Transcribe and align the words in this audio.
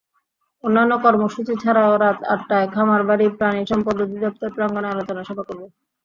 অন্যান্য 0.63 0.93
কর্মসূচি 1.03 1.53
ছাড়াও 1.63 1.93
রাত 1.97 2.19
আটটায় 2.33 2.67
খামারবাড়ি 2.73 3.25
প্রাণিসম্পদ 3.39 3.95
অধিদপ্তর 4.03 4.49
প্রাঙ্গণে 4.55 4.87
আলোচনা 4.93 5.21
সভা 5.27 5.43
করবে। 5.47 5.65